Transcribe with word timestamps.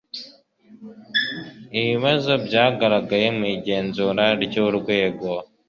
ibibazo 1.79 2.31
byagaragaye 2.45 3.27
mu 3.37 3.43
igenzurana 3.55 4.25
ry 4.43 4.55
urwego 4.65 5.27